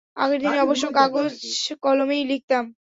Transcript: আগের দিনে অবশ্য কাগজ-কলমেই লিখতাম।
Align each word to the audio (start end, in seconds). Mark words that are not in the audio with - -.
আগের 0.17 0.39
দিনে 0.41 0.57
অবশ্য 0.61 0.85
কাগজ-কলমেই 0.97 2.23
লিখতাম। 2.25 2.63